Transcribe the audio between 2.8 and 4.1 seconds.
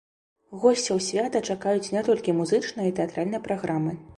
і тэатральная праграмы.